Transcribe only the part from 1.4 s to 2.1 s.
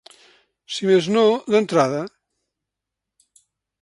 d’entrada.